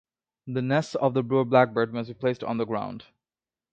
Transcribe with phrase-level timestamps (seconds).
[0.47, 3.05] The nests of the brewer blackbird must be placed on the ground.